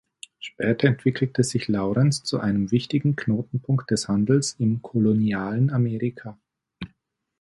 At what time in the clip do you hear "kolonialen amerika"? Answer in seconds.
4.81-6.39